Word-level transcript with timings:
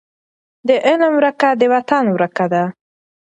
د 0.67 0.69
علم 0.85 1.13
ورکه 1.19 1.49
د 1.59 1.63
وطن 1.73 2.05
ورکه 2.15 2.45
ده. 2.53 2.63